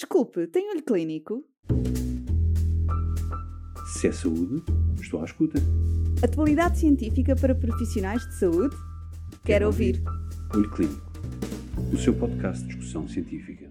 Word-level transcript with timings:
Desculpe, 0.00 0.46
tem 0.46 0.70
olho 0.70 0.82
clínico? 0.82 1.44
Se 3.92 4.08
é 4.08 4.12
saúde, 4.12 4.64
estou 4.98 5.20
à 5.20 5.26
escuta. 5.26 5.58
Atualidade 6.24 6.78
científica 6.78 7.36
para 7.36 7.54
profissionais 7.54 8.26
de 8.26 8.38
saúde? 8.38 8.74
Quero 9.44 9.66
ouvir. 9.66 10.02
Olho 10.54 10.70
Clínico, 10.70 11.12
o 11.92 11.98
seu 11.98 12.18
podcast 12.18 12.62
de 12.62 12.68
discussão 12.68 13.06
científica. 13.06 13.70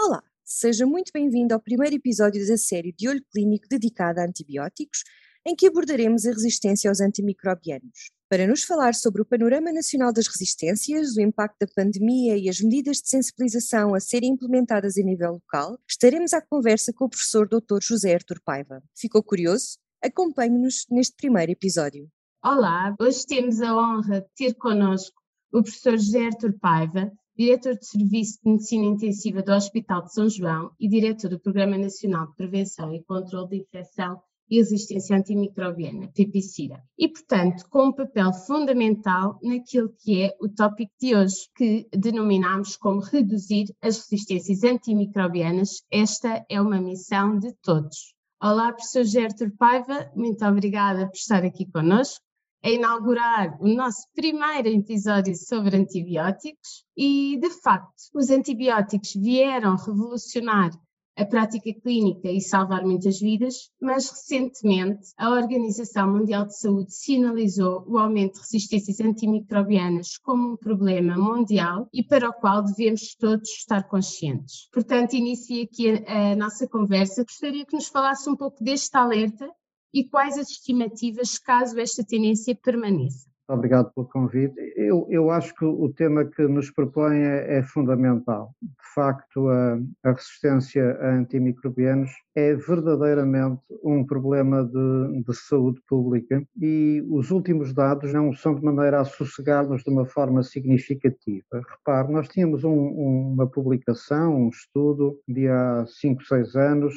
Olá, 0.00 0.22
seja 0.42 0.86
muito 0.86 1.12
bem-vindo 1.12 1.52
ao 1.52 1.60
primeiro 1.60 1.96
episódio 1.96 2.48
da 2.48 2.56
série 2.56 2.94
de 2.96 3.06
Olho 3.06 3.22
Clínico 3.30 3.68
dedicada 3.68 4.22
a 4.22 4.24
antibióticos, 4.24 5.04
em 5.46 5.54
que 5.54 5.66
abordaremos 5.66 6.24
a 6.24 6.30
resistência 6.30 6.88
aos 6.88 7.02
antimicrobianos. 7.02 8.15
Para 8.28 8.44
nos 8.44 8.64
falar 8.64 8.92
sobre 8.92 9.22
o 9.22 9.24
panorama 9.24 9.72
nacional 9.72 10.12
das 10.12 10.26
resistências, 10.26 11.16
o 11.16 11.20
impacto 11.20 11.58
da 11.60 11.72
pandemia 11.72 12.36
e 12.36 12.48
as 12.48 12.60
medidas 12.60 12.96
de 12.96 13.08
sensibilização 13.08 13.94
a 13.94 14.00
serem 14.00 14.30
implementadas 14.30 14.98
a 14.98 15.02
nível 15.02 15.34
local, 15.34 15.78
estaremos 15.88 16.32
à 16.32 16.42
conversa 16.42 16.92
com 16.92 17.04
o 17.04 17.08
professor 17.08 17.46
Dr. 17.46 17.80
José 17.80 18.14
Artur 18.14 18.40
Paiva. 18.44 18.82
Ficou 18.96 19.22
curioso? 19.22 19.78
Acompanhe-nos 20.02 20.86
neste 20.90 21.14
primeiro 21.14 21.52
episódio. 21.52 22.08
Olá, 22.44 22.96
hoje 23.00 23.24
temos 23.26 23.60
a 23.62 23.76
honra 23.76 24.20
de 24.22 24.28
ter 24.34 24.54
connosco 24.54 25.14
o 25.52 25.62
professor 25.62 25.96
José 25.96 26.26
Artur 26.26 26.58
Paiva, 26.58 27.12
diretor 27.38 27.78
de 27.78 27.86
Serviço 27.86 28.40
de 28.42 28.50
Medicina 28.50 28.86
Intensiva 28.86 29.40
do 29.40 29.52
Hospital 29.52 30.02
de 30.02 30.12
São 30.12 30.28
João 30.28 30.72
e 30.80 30.88
diretor 30.88 31.30
do 31.30 31.38
Programa 31.38 31.78
Nacional 31.78 32.26
de 32.26 32.34
Prevenção 32.34 32.92
e 32.92 33.04
Controlo 33.04 33.46
de 33.46 33.58
Infecção 33.58 34.20
resistência 34.50 35.16
antimicrobiana, 35.16 36.08
TPCIRA, 36.14 36.82
e, 36.98 37.08
portanto, 37.08 37.64
com 37.68 37.88
um 37.88 37.92
papel 37.92 38.32
fundamental 38.32 39.38
naquilo 39.42 39.92
que 39.98 40.22
é 40.22 40.36
o 40.40 40.48
tópico 40.48 40.92
de 41.00 41.16
hoje, 41.16 41.48
que 41.54 41.88
denominamos 41.92 42.76
como 42.76 43.00
reduzir 43.00 43.66
as 43.82 43.98
resistências 43.98 44.62
antimicrobianas. 44.62 45.82
Esta 45.90 46.44
é 46.48 46.60
uma 46.60 46.80
missão 46.80 47.38
de 47.38 47.52
todos. 47.62 48.14
Olá, 48.42 48.72
professor 48.72 49.04
Gertrude 49.04 49.56
Paiva, 49.56 50.10
muito 50.14 50.44
obrigada 50.44 51.06
por 51.06 51.16
estar 51.16 51.44
aqui 51.44 51.64
conosco 51.70 52.26
a 52.62 52.70
inaugurar 52.70 53.56
o 53.60 53.68
nosso 53.68 54.08
primeiro 54.14 54.68
episódio 54.68 55.34
sobre 55.36 55.76
antibióticos 55.76 56.84
e, 56.96 57.38
de 57.40 57.48
facto, 57.62 57.94
os 58.12 58.28
antibióticos 58.28 59.12
vieram 59.14 59.76
revolucionar 59.76 60.70
a 61.16 61.24
prática 61.24 61.72
clínica 61.80 62.30
e 62.30 62.40
salvar 62.40 62.84
muitas 62.84 63.18
vidas, 63.18 63.70
mas 63.80 64.10
recentemente 64.10 65.08
a 65.16 65.30
Organização 65.30 66.12
Mundial 66.12 66.46
de 66.46 66.58
Saúde 66.58 66.94
sinalizou 66.94 67.84
o 67.88 67.98
aumento 67.98 68.34
de 68.34 68.40
resistências 68.40 69.00
antimicrobianas 69.00 70.18
como 70.18 70.52
um 70.52 70.56
problema 70.56 71.16
mundial 71.16 71.88
e 71.92 72.02
para 72.02 72.28
o 72.28 72.34
qual 72.34 72.62
devemos 72.62 73.14
todos 73.14 73.48
estar 73.48 73.88
conscientes. 73.88 74.68
Portanto, 74.72 75.14
inicio 75.14 75.64
aqui 75.64 75.90
a, 76.06 76.32
a 76.32 76.36
nossa 76.36 76.68
conversa. 76.68 77.24
Gostaria 77.24 77.64
que 77.64 77.74
nos 77.74 77.88
falasse 77.88 78.28
um 78.28 78.36
pouco 78.36 78.62
deste 78.62 78.96
alerta 78.96 79.48
e 79.94 80.04
quais 80.04 80.36
as 80.36 80.50
estimativas 80.50 81.38
caso 81.38 81.80
esta 81.80 82.04
tendência 82.04 82.54
permaneça. 82.54 83.26
Obrigado 83.48 83.92
pelo 83.94 84.08
convite. 84.08 84.54
Eu, 84.76 85.06
eu 85.08 85.30
acho 85.30 85.54
que 85.54 85.64
o 85.64 85.88
tema 85.92 86.24
que 86.24 86.42
nos 86.48 86.68
propõe 86.70 87.18
é, 87.18 87.58
é 87.58 87.62
fundamental. 87.62 88.52
De 88.60 88.94
facto, 88.94 89.48
a, 89.48 89.78
a, 90.02 90.12
resistência 90.12 90.98
a 91.00 91.14
antimicrobianos 91.14 92.10
é 92.34 92.54
verdadeiramente 92.54 93.62
um 93.84 94.04
problema 94.04 94.64
de, 94.64 95.22
de, 95.22 95.34
saúde 95.36 95.80
pública 95.88 96.42
e 96.60 97.04
os 97.08 97.30
últimos 97.30 97.72
dados 97.72 98.12
não 98.12 98.32
são 98.32 98.52
de 98.52 98.64
maneira 98.64 99.00
a 99.00 99.04
sossegar-nos 99.04 99.84
de 99.84 99.90
uma 99.90 100.04
forma 100.04 100.42
significativa. 100.42 101.62
Repare, 101.70 102.12
nós 102.12 102.28
tínhamos 102.28 102.64
um, 102.64 102.74
uma 102.74 103.46
publicação, 103.46 104.34
um 104.34 104.48
estudo 104.48 105.20
de 105.28 105.46
há 105.46 105.84
5, 105.86 106.24
6 106.24 106.56
anos, 106.56 106.94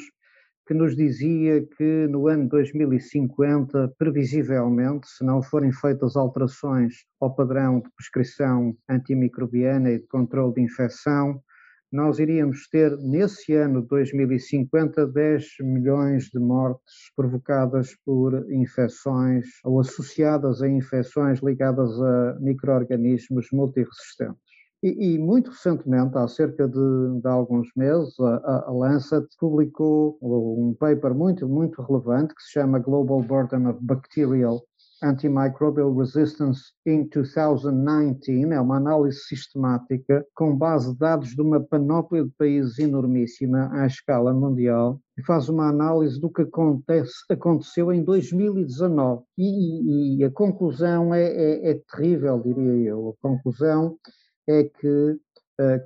que 0.70 0.74
nos 0.74 0.94
dizia 0.94 1.66
que 1.66 2.06
no 2.06 2.28
ano 2.28 2.48
2050, 2.48 3.92
previsivelmente, 3.98 5.08
se 5.08 5.24
não 5.24 5.42
forem 5.42 5.72
feitas 5.72 6.14
alterações 6.14 6.94
ao 7.20 7.34
padrão 7.34 7.80
de 7.80 7.90
prescrição 7.96 8.76
antimicrobiana 8.88 9.90
e 9.90 9.98
de 9.98 10.06
controle 10.06 10.54
de 10.54 10.62
infecção, 10.62 11.42
nós 11.90 12.20
iríamos 12.20 12.68
ter 12.68 12.96
nesse 12.98 13.52
ano 13.54 13.82
2050 13.82 15.08
10 15.08 15.44
milhões 15.62 16.26
de 16.26 16.38
mortes 16.38 17.10
provocadas 17.16 17.96
por 18.06 18.32
infecções 18.48 19.46
ou 19.64 19.80
associadas 19.80 20.62
a 20.62 20.68
infecções 20.68 21.40
ligadas 21.40 22.00
a 22.00 22.38
microorganismos 22.38 23.48
multiresistentes. 23.52 24.49
E, 24.82 25.14
e, 25.14 25.18
muito 25.18 25.50
recentemente, 25.50 26.16
há 26.16 26.26
cerca 26.26 26.66
de, 26.66 27.20
de 27.20 27.28
alguns 27.28 27.68
meses, 27.76 28.18
a, 28.18 28.64
a, 28.66 28.72
Lancet 28.72 29.26
publicou 29.38 30.18
um 30.22 30.74
paper 30.78 31.14
muito, 31.14 31.46
muito 31.46 31.82
relevante 31.82 32.34
que 32.34 32.42
se 32.42 32.52
chama 32.52 32.78
Global 32.78 33.20
Burden 33.20 33.66
of 33.66 33.78
Bacterial 33.82 34.62
Antimicrobial 35.02 35.94
Resistance 35.94 36.72
in 36.86 37.08
2019. 37.08 38.52
É 38.52 38.60
uma 38.60 38.76
análise 38.76 39.18
sistemática 39.20 40.26
com 40.34 40.56
base 40.56 40.92
de 40.92 40.98
dados 40.98 41.30
de 41.30 41.40
uma 41.40 41.60
panóplia 41.60 42.24
de 42.24 42.30
países 42.38 42.78
enormíssima 42.78 43.70
à 43.72 43.86
escala 43.86 44.32
mundial 44.32 45.00
e 45.18 45.22
faz 45.22 45.48
uma 45.48 45.68
análise 45.68 46.20
do 46.20 46.30
que 46.30 46.42
acontece, 46.42 47.12
aconteceu 47.30 47.92
em 47.92 48.02
2019. 48.02 49.22
E, 49.38 50.18
e 50.18 50.24
a 50.24 50.30
conclusão 50.30 51.14
é, 51.14 51.24
é, 51.24 51.70
é 51.70 51.80
terrível, 51.90 52.40
diria 52.40 52.90
eu. 52.90 53.10
A 53.10 53.28
conclusão 53.28 53.98
é 54.50 54.64
que 54.64 55.18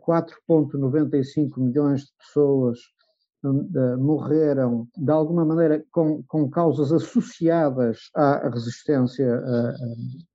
4,95 0.07 1.59
eh, 1.59 1.61
milhões 1.61 2.03
de 2.03 2.13
pessoas 2.19 2.79
hum, 3.45 3.69
morreram 3.99 4.89
de 4.97 5.11
alguma 5.11 5.45
maneira 5.45 5.85
com, 5.91 6.23
com 6.25 6.49
causas 6.49 6.93
associadas 6.93 8.11
à 8.15 8.49
resistência 8.49 9.25
eh, 9.25 9.75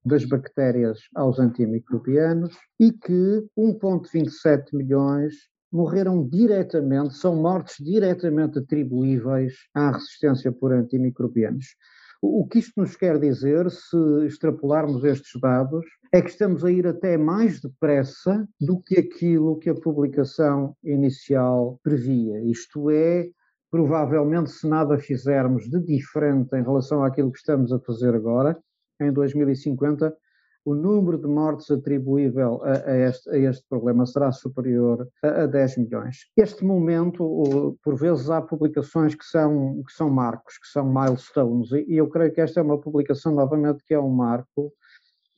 das 0.04 0.24
bactérias 0.24 0.98
aos 1.14 1.38
antimicrobianos 1.38 2.54
e 2.78 2.92
que 2.92 3.44
1,27 3.58 4.74
milhões 4.74 5.34
morreram 5.72 6.26
diretamente, 6.26 7.14
são 7.14 7.36
mortes 7.36 7.76
diretamente 7.78 8.58
atribuíveis 8.58 9.54
à 9.74 9.92
resistência 9.92 10.50
por 10.50 10.72
antimicrobianos. 10.72 11.76
O 12.22 12.46
que 12.46 12.58
isto 12.58 12.78
nos 12.78 12.96
quer 12.96 13.18
dizer, 13.18 13.70
se 13.70 14.26
extrapolarmos 14.26 15.04
estes 15.04 15.40
dados, 15.40 15.86
é 16.12 16.20
que 16.20 16.28
estamos 16.28 16.64
a 16.64 16.70
ir 16.70 16.86
até 16.86 17.16
mais 17.16 17.60
depressa 17.60 18.46
do 18.60 18.78
que 18.78 18.98
aquilo 18.98 19.58
que 19.58 19.70
a 19.70 19.74
publicação 19.74 20.76
inicial 20.84 21.80
previa. 21.82 22.42
Isto 22.44 22.90
é, 22.90 23.30
provavelmente, 23.70 24.50
se 24.50 24.68
nada 24.68 24.98
fizermos 24.98 25.70
de 25.70 25.80
diferente 25.80 26.54
em 26.54 26.62
relação 26.62 27.02
àquilo 27.02 27.32
que 27.32 27.38
estamos 27.38 27.72
a 27.72 27.78
fazer 27.78 28.14
agora, 28.14 28.58
em 29.00 29.10
2050, 29.10 30.14
o 30.64 30.74
número 30.74 31.18
de 31.18 31.26
mortes 31.26 31.70
atribuível 31.70 32.62
a, 32.62 32.90
a, 32.90 32.96
este, 32.96 33.30
a 33.30 33.38
este, 33.38 33.66
problema 33.68 34.04
será 34.06 34.30
superior 34.32 35.08
a, 35.22 35.42
a, 35.42 35.46
10 35.46 35.78
milhões. 35.78 36.26
Este 36.36 36.64
momento, 36.64 37.76
por 37.82 37.96
vezes, 37.96 38.28
há 38.30 38.42
publicações 38.42 39.14
que 39.14 39.24
são, 39.24 39.82
que 39.86 39.92
são 39.92 40.10
marcos, 40.10 40.58
que 40.58 40.68
são 40.68 40.84
milestones, 40.84 41.72
e, 41.72 41.84
e 41.88 41.96
eu 41.96 42.08
creio 42.08 42.32
que 42.32 42.40
esta 42.40 42.60
é 42.60 42.62
uma 42.62 42.80
publicação, 42.80 43.34
novamente, 43.34 43.82
que 43.84 43.94
é 43.94 44.00
um 44.00 44.10
marco 44.10 44.72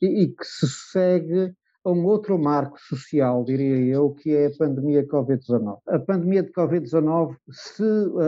e, 0.01 0.23
e 0.23 0.27
que 0.27 0.45
se 0.45 0.67
segue 0.91 1.53
a 1.83 1.91
um 1.91 2.05
outro 2.05 2.39
marco 2.39 2.79
social, 2.79 3.43
diria 3.43 3.77
eu, 3.93 4.11
que 4.11 4.31
é 4.31 4.47
a 4.47 4.57
pandemia 4.57 5.05
Covid-19. 5.05 5.79
A 5.87 5.99
pandemia 5.99 6.43
de 6.43 6.51
Covid-19, 6.51 7.35
se 7.51 7.83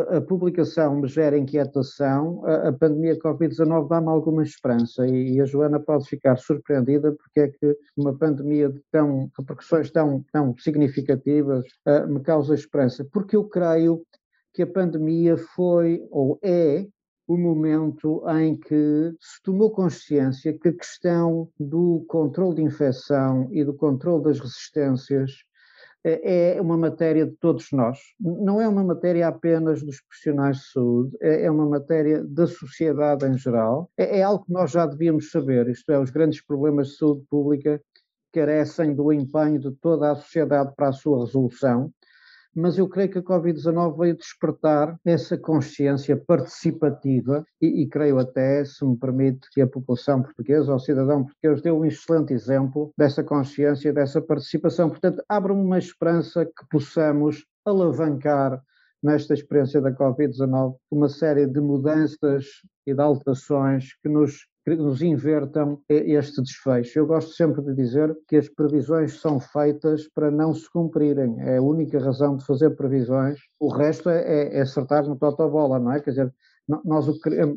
a, 0.09 0.21
publicação 0.21 0.99
me 0.99 1.07
gera 1.07 1.37
inquietação, 1.37 2.43
a, 2.45 2.73
pandemia 2.73 3.17
Covid-19 3.17 3.87
dá-me 3.87 4.09
alguma 4.09 4.43
esperança 4.43 5.07
e, 5.07 5.39
a 5.39 5.45
Joana 5.45 5.79
pode 5.79 6.05
ficar 6.07 6.37
surpreendida 6.37 7.13
porque 7.13 7.39
é 7.39 7.47
que 7.47 7.77
uma 7.95 8.17
pandemia 8.17 8.69
de 8.69 8.81
tão, 8.91 9.29
repercussões 9.37 9.89
tão, 9.89 10.23
tão 10.31 10.55
significativas 10.57 11.63
uh, 11.87 12.07
me 12.07 12.19
causa 12.21 12.55
esperança. 12.55 13.05
Porque 13.11 13.35
eu 13.35 13.45
creio 13.45 14.03
que 14.53 14.63
a 14.63 14.67
pandemia 14.67 15.37
foi 15.37 16.05
ou 16.09 16.39
é 16.41 16.87
o 17.27 17.37
momento 17.37 18.23
em 18.39 18.55
que 18.55 19.13
se 19.19 19.41
tomou 19.43 19.71
consciência 19.71 20.57
que 20.57 20.69
a 20.69 20.73
questão 20.73 21.49
do 21.59 22.05
controle 22.07 22.55
de 22.55 22.61
infecção 22.61 23.47
e 23.51 23.63
do 23.63 23.73
controle 23.73 24.23
das 24.23 24.39
resistências 24.39 25.31
é, 26.03 26.57
é 26.57 26.61
uma 26.61 26.77
matéria 26.77 27.25
de 27.25 27.35
todos 27.37 27.71
nós. 27.71 27.97
Não 28.19 28.61
é 28.61 28.67
uma 28.67 28.83
matéria 28.83 29.27
apenas 29.27 29.81
dos 29.81 29.99
profissionais 30.01 30.57
de 30.57 30.71
saúde, 30.71 31.17
é, 31.19 31.45
é 31.45 31.51
uma 31.51 31.65
matéria 31.65 32.23
da 32.23 32.45
sociedade 32.45 33.25
em 33.25 33.35
geral. 33.37 33.89
É, 33.97 34.19
é 34.19 34.23
algo 34.23 34.45
que 34.45 34.53
nós 34.53 34.69
já 34.69 34.85
devíamos 34.85 35.31
saber, 35.31 35.67
isto 35.67 35.91
é, 35.91 35.99
os 35.99 36.11
grandes 36.11 36.45
problemas 36.45 36.89
de 36.89 36.97
saúde 36.97 37.25
pública 37.27 37.81
carecem 38.31 38.93
do 38.93 39.11
empenho 39.11 39.59
de 39.59 39.71
toda 39.71 40.11
a 40.11 40.15
sociedade 40.15 40.73
para 40.75 40.89
a 40.89 40.93
sua 40.93 41.25
resolução 41.25 41.91
mas 42.55 42.77
eu 42.77 42.87
creio 42.87 43.09
que 43.09 43.17
a 43.17 43.23
Covid-19 43.23 43.97
veio 43.97 44.17
despertar 44.17 44.97
essa 45.03 45.37
consciência 45.37 46.15
participativa 46.15 47.45
e, 47.61 47.83
e, 47.83 47.87
creio 47.87 48.17
até, 48.17 48.63
se 48.63 48.85
me 48.85 48.97
permite, 48.97 49.49
que 49.51 49.61
a 49.61 49.67
população 49.67 50.23
portuguesa, 50.23 50.71
ou 50.71 50.77
o 50.77 50.79
cidadão 50.79 51.25
português, 51.25 51.61
deu 51.61 51.77
um 51.77 51.85
excelente 51.85 52.33
exemplo 52.33 52.93
dessa 52.97 53.23
consciência, 53.23 53.91
dessa 53.91 54.21
participação. 54.21 54.89
Portanto, 54.89 55.21
abre 55.27 55.51
uma 55.51 55.77
esperança 55.77 56.45
que 56.45 56.65
possamos 56.69 57.45
alavancar 57.65 58.61
nesta 59.03 59.33
experiência 59.33 59.81
da 59.81 59.91
Covid-19, 59.91 60.75
uma 60.89 61.09
série 61.09 61.45
de 61.45 61.59
mudanças 61.59 62.45
e 62.87 62.93
de 62.93 63.01
alterações 63.01 63.93
que 64.01 64.09
nos 64.09 64.47
que 64.65 64.75
nos 64.75 65.01
invertam 65.03 65.79
este 65.87 66.41
desfecho. 66.41 66.97
Eu 66.97 67.05
gosto 67.05 67.31
sempre 67.33 67.61
de 67.61 67.75
dizer 67.75 68.17
que 68.27 68.35
as 68.35 68.49
previsões 68.49 69.19
são 69.19 69.39
feitas 69.39 70.07
para 70.07 70.31
não 70.31 70.55
se 70.55 70.67
cumprirem. 70.71 71.39
É 71.39 71.57
a 71.57 71.61
única 71.61 71.99
razão 71.99 72.35
de 72.35 72.43
fazer 72.43 72.71
previsões. 72.71 73.39
O 73.59 73.69
resto 73.69 74.09
é, 74.09 74.23
é, 74.23 74.57
é 74.57 74.61
acertar 74.61 75.07
no 75.07 75.15
totobola, 75.15 75.77
não 75.77 75.91
é? 75.91 75.99
Quer 75.99 76.09
dizer, 76.09 76.33
nós, 76.83 77.05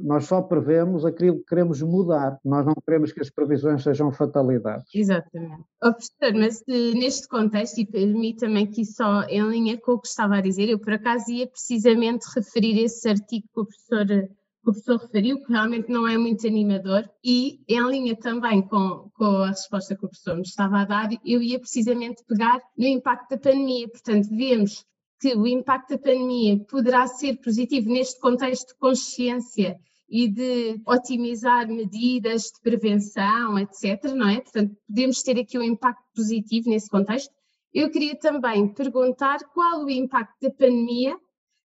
nós, 0.02 0.24
só 0.26 0.42
prevemos 0.42 1.06
aquilo 1.06 1.38
que 1.38 1.46
queremos 1.46 1.80
mudar, 1.80 2.38
nós 2.44 2.66
não 2.66 2.74
queremos 2.74 3.10
que 3.10 3.22
as 3.22 3.30
previsões 3.30 3.82
sejam 3.82 4.12
fatalidades. 4.12 4.84
Exatamente. 4.94 5.64
Oh, 5.82 5.92
professor, 5.94 6.34
mas 6.34 6.62
neste 6.66 7.26
contexto, 7.26 7.78
e 7.78 7.86
permita-me 7.86 8.64
aqui 8.64 8.84
só 8.84 9.22
em 9.22 9.40
linha 9.48 9.80
com 9.80 9.92
o 9.92 9.98
que 9.98 10.08
estava 10.08 10.36
a 10.36 10.40
dizer, 10.42 10.68
eu 10.68 10.78
por 10.78 10.92
acaso 10.92 11.30
ia 11.30 11.46
precisamente 11.46 12.26
referir 12.36 12.84
esse 12.84 13.08
artigo 13.08 13.46
que 13.54 13.60
o 13.60 13.64
professor 13.64 14.28
o 14.68 14.72
professor 14.72 14.98
referiu, 14.98 15.42
que 15.42 15.50
realmente 15.50 15.88
não 15.88 16.06
é 16.06 16.18
muito 16.18 16.46
animador, 16.46 17.08
e 17.24 17.60
em 17.66 17.80
linha 17.88 18.14
também 18.14 18.60
com, 18.60 19.10
com 19.14 19.24
a 19.24 19.48
resposta 19.48 19.96
que 19.96 20.04
o 20.04 20.08
professor 20.08 20.36
me 20.36 20.42
estava 20.42 20.80
a 20.80 20.84
dar, 20.84 21.08
eu 21.24 21.40
ia 21.40 21.58
precisamente 21.58 22.22
pegar 22.28 22.60
no 22.76 22.86
impacto 22.86 23.30
da 23.30 23.38
pandemia. 23.38 23.88
Portanto, 23.88 24.28
vemos 24.30 24.84
que 25.20 25.34
o 25.34 25.46
impacto 25.46 25.90
da 25.90 25.98
pandemia 25.98 26.58
poderá 26.68 27.06
ser 27.06 27.38
positivo 27.38 27.88
neste 27.88 28.20
contexto 28.20 28.68
de 28.68 28.78
consciência 28.78 29.78
e 30.08 30.28
de 30.28 30.80
otimizar 30.86 31.66
medidas 31.66 32.42
de 32.44 32.60
prevenção, 32.62 33.58
etc., 33.58 34.12
não 34.14 34.28
é? 34.28 34.40
Portanto, 34.40 34.76
podemos 34.86 35.22
ter 35.22 35.38
aqui 35.38 35.58
um 35.58 35.62
impacto 35.62 36.04
positivo 36.14 36.68
nesse 36.68 36.90
contexto. 36.90 37.32
Eu 37.72 37.90
queria 37.90 38.16
também 38.16 38.68
perguntar 38.68 39.38
qual 39.54 39.84
o 39.84 39.90
impacto 39.90 40.36
da 40.42 40.50
pandemia 40.50 41.16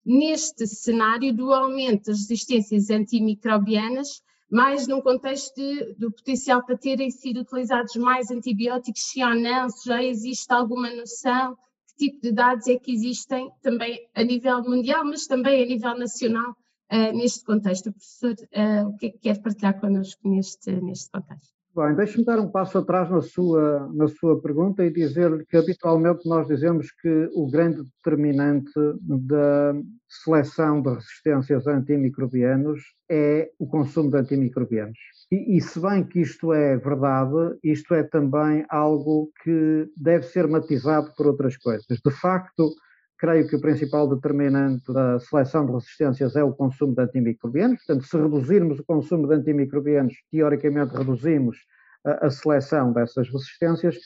neste 0.05 0.65
cenário 0.67 1.33
do 1.33 1.53
aumento 1.53 2.05
das 2.05 2.21
resistências 2.21 2.89
antimicrobianas, 2.89 4.21
mais 4.49 4.87
num 4.87 5.01
contexto 5.01 5.55
de, 5.55 5.93
do 5.95 6.11
potencial 6.11 6.65
para 6.65 6.77
terem 6.77 7.11
sido 7.11 7.41
utilizados 7.41 7.95
mais 7.95 8.31
antibióticos, 8.31 9.03
se 9.03 9.23
ou 9.23 9.35
não, 9.35 9.69
se 9.69 9.87
já 9.87 10.03
existe 10.03 10.51
alguma 10.51 10.89
noção, 10.93 11.55
que 11.87 12.07
tipo 12.07 12.21
de 12.21 12.31
dados 12.31 12.67
é 12.67 12.77
que 12.77 12.91
existem 12.91 13.49
também 13.61 13.99
a 14.15 14.23
nível 14.23 14.63
mundial, 14.63 15.05
mas 15.05 15.27
também 15.27 15.61
a 15.61 15.65
nível 15.65 15.97
nacional, 15.97 16.55
uh, 16.91 17.15
neste 17.15 17.43
contexto. 17.45 17.89
O 17.89 17.93
professor, 17.93 18.33
uh, 18.33 18.87
o 18.87 18.97
que 18.97 19.05
é 19.07 19.09
que 19.11 19.19
quer 19.19 19.41
partilhar 19.41 19.79
connosco 19.79 20.27
neste, 20.27 20.71
neste 20.81 21.11
contexto? 21.11 21.58
Bem, 21.75 21.95
deixe-me 21.95 22.25
dar 22.25 22.39
um 22.39 22.49
passo 22.49 22.79
atrás 22.79 23.09
na 23.11 23.21
sua, 23.21 23.87
na 23.93 24.07
sua 24.07 24.41
pergunta 24.41 24.83
e 24.83 24.91
dizer 24.91 25.45
que 25.45 25.55
habitualmente 25.55 26.27
nós 26.27 26.47
dizemos 26.47 26.91
que 26.91 27.29
o 27.33 27.49
grande 27.49 27.83
determinante 27.83 28.71
da 28.99 29.75
seleção 30.07 30.81
de 30.81 30.89
resistências 30.89 31.67
a 31.67 31.73
antimicrobianos 31.73 32.81
é 33.07 33.51
o 33.59 33.67
consumo 33.67 34.09
de 34.09 34.17
antimicrobianos. 34.17 34.97
E, 35.31 35.57
e, 35.57 35.61
se 35.61 35.79
bem 35.79 36.03
que 36.03 36.21
isto 36.21 36.51
é 36.51 36.75
verdade, 36.75 37.55
isto 37.63 37.93
é 37.93 38.01
também 38.01 38.65
algo 38.67 39.31
que 39.43 39.87
deve 39.95 40.25
ser 40.25 40.47
matizado 40.47 41.13
por 41.15 41.27
outras 41.27 41.55
coisas. 41.55 41.85
De 42.03 42.11
facto, 42.11 42.73
creio 43.19 43.47
que 43.47 43.55
o 43.57 43.61
principal 43.61 44.07
determinante 44.07 44.91
da 44.91 45.19
seleção 45.19 45.65
de 45.65 45.73
resistências 45.73 46.35
é 46.35 46.43
o 46.43 46.53
consumo 46.53 46.95
de 46.95 47.01
antimicrobianos. 47.01 47.77
Portanto, 47.85 48.07
se 48.07 48.17
reduzirmos 48.17 48.79
o 48.79 48.85
consumo 48.85 49.27
de 49.27 49.35
antimicrobianos, 49.35 50.15
teoricamente 50.31 50.95
reduzimos 50.95 51.57
a, 52.05 52.27
a 52.27 52.29
seleção 52.31 52.93
dessas 52.93 53.27
resistências. 53.27 53.97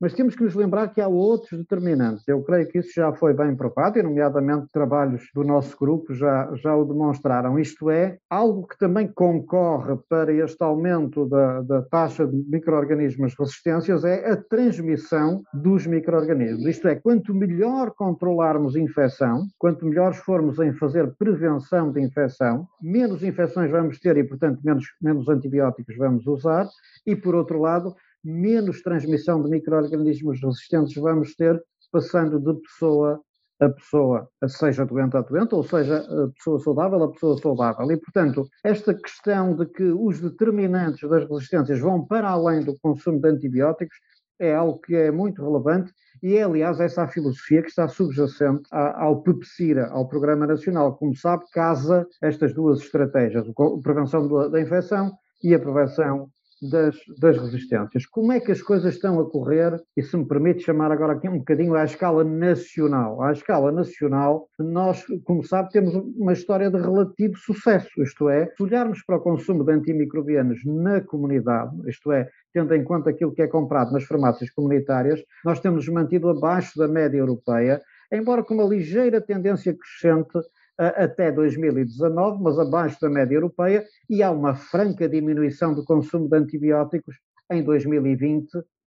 Mas 0.00 0.14
temos 0.14 0.34
que 0.34 0.42
nos 0.42 0.54
lembrar 0.54 0.88
que 0.88 1.00
há 1.00 1.08
outros 1.08 1.58
determinantes. 1.58 2.26
Eu 2.26 2.42
creio 2.42 2.66
que 2.66 2.78
isso 2.78 2.90
já 2.94 3.12
foi 3.12 3.34
bem 3.34 3.54
provado, 3.54 3.98
e 3.98 4.02
nomeadamente 4.02 4.72
trabalhos 4.72 5.28
do 5.34 5.44
nosso 5.44 5.76
grupo 5.78 6.14
já, 6.14 6.50
já 6.54 6.74
o 6.74 6.86
demonstraram. 6.86 7.58
Isto 7.58 7.90
é, 7.90 8.16
algo 8.30 8.66
que 8.66 8.78
também 8.78 9.06
concorre 9.06 9.98
para 10.08 10.32
este 10.32 10.62
aumento 10.62 11.28
da, 11.28 11.60
da 11.60 11.82
taxa 11.82 12.26
de 12.26 12.36
micro-organismos 12.48 13.34
resistências 13.38 14.02
é 14.04 14.30
a 14.30 14.36
transmissão 14.36 15.42
dos 15.52 15.86
micro-organismos. 15.86 16.66
Isto 16.66 16.88
é, 16.88 16.94
quanto 16.94 17.34
melhor 17.34 17.90
controlarmos 17.90 18.76
infecção, 18.76 19.46
quanto 19.58 19.84
melhores 19.84 20.16
formos 20.18 20.58
em 20.60 20.72
fazer 20.72 21.14
prevenção 21.18 21.92
de 21.92 22.00
infecção, 22.00 22.66
menos 22.80 23.22
infecções 23.22 23.70
vamos 23.70 23.98
ter 23.98 24.16
e, 24.16 24.24
portanto, 24.24 24.60
menos, 24.64 24.86
menos 25.00 25.28
antibióticos 25.28 25.96
vamos 25.96 26.26
usar, 26.26 26.66
e, 27.06 27.14
por 27.14 27.34
outro 27.34 27.60
lado, 27.60 27.94
menos 28.24 28.82
transmissão 28.82 29.42
de 29.42 29.50
micro-organismos 29.50 30.40
resistentes 30.40 30.94
vamos 30.94 31.34
ter, 31.34 31.62
passando 31.92 32.38
de 32.38 32.60
pessoa 32.60 33.20
a 33.60 33.68
pessoa, 33.68 34.26
seja 34.46 34.86
doente 34.86 35.16
a 35.18 35.20
doente, 35.20 35.54
ou 35.54 35.62
seja, 35.62 35.98
a 35.98 36.28
pessoa 36.32 36.58
saudável 36.60 37.02
a 37.02 37.12
pessoa 37.12 37.36
saudável. 37.38 37.92
E, 37.92 37.96
portanto, 37.98 38.48
esta 38.64 38.94
questão 38.94 39.54
de 39.54 39.66
que 39.66 39.82
os 39.82 40.18
determinantes 40.18 41.06
das 41.08 41.28
resistências 41.28 41.78
vão 41.78 42.06
para 42.06 42.30
além 42.30 42.64
do 42.64 42.74
consumo 42.80 43.20
de 43.20 43.28
antibióticos 43.28 43.96
é 44.38 44.54
algo 44.54 44.78
que 44.80 44.96
é 44.96 45.10
muito 45.10 45.42
relevante 45.44 45.92
e 46.22 46.36
é, 46.36 46.42
aliás, 46.42 46.80
essa 46.80 47.02
a 47.02 47.08
filosofia 47.08 47.62
que 47.62 47.68
está 47.68 47.86
subjacente 47.86 48.62
ao 48.70 49.22
PEPSIRA, 49.22 49.88
ao 49.88 50.08
Programa 50.08 50.46
Nacional. 50.46 50.96
Como 50.96 51.14
sabe, 51.14 51.44
casa 51.52 52.06
estas 52.22 52.54
duas 52.54 52.80
estratégias, 52.80 53.46
a 53.46 53.82
prevenção 53.82 54.50
da 54.50 54.60
infecção 54.60 55.12
e 55.42 55.54
a 55.54 55.58
prevenção 55.58 56.30
das, 56.60 56.96
das, 57.18 57.38
resistências. 57.38 58.06
Como 58.06 58.32
é 58.32 58.40
que 58.40 58.52
as 58.52 58.60
coisas 58.60 58.94
estão 58.94 59.18
a 59.20 59.30
correr? 59.30 59.80
E 59.96 60.02
se 60.02 60.16
me 60.16 60.26
permite 60.26 60.62
chamar 60.62 60.92
agora 60.92 61.14
aqui 61.14 61.28
um 61.28 61.38
bocadinho 61.38 61.74
à 61.74 61.84
escala 61.84 62.22
nacional. 62.22 63.22
À 63.22 63.32
escala 63.32 63.72
nacional, 63.72 64.48
nós, 64.58 65.04
como 65.24 65.42
sabe, 65.42 65.70
temos 65.70 65.94
uma 65.94 66.32
história 66.32 66.70
de 66.70 66.78
relativo 66.78 67.36
sucesso, 67.36 68.02
isto 68.02 68.28
é, 68.28 68.46
se 68.56 68.62
olharmos 68.62 69.02
para 69.04 69.16
o 69.16 69.20
consumo 69.20 69.64
de 69.64 69.72
antimicrobianos 69.72 70.60
na 70.64 71.00
comunidade, 71.00 71.74
isto 71.88 72.12
é, 72.12 72.28
tendo 72.52 72.74
em 72.74 72.84
conta 72.84 73.10
aquilo 73.10 73.32
que 73.32 73.42
é 73.42 73.46
comprado 73.46 73.92
nas 73.92 74.04
farmácias 74.04 74.50
comunitárias, 74.50 75.22
nós 75.44 75.60
temos 75.60 75.88
mantido 75.88 76.28
abaixo 76.28 76.78
da 76.78 76.88
média 76.88 77.18
europeia, 77.18 77.80
embora 78.12 78.42
com 78.42 78.54
uma 78.54 78.64
ligeira 78.64 79.20
tendência 79.20 79.74
crescente 79.74 80.38
até 80.88 81.30
2019, 81.30 82.42
mas 82.42 82.58
abaixo 82.58 82.98
da 83.00 83.10
média 83.10 83.34
europeia, 83.34 83.84
e 84.08 84.22
há 84.22 84.30
uma 84.30 84.54
franca 84.54 85.08
diminuição 85.08 85.74
do 85.74 85.84
consumo 85.84 86.28
de 86.28 86.36
antibióticos 86.36 87.16
em 87.50 87.62
2020, 87.62 88.48